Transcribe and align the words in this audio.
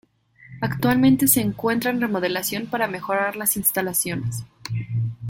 Actualmente 0.61 1.27
se 1.27 1.41
encuentra 1.41 1.91
en 1.91 2.01
remodelación 2.01 2.65
para 2.65 2.87
mejorar 2.87 3.35
las 3.35 3.55
instalaciones. 3.55 4.43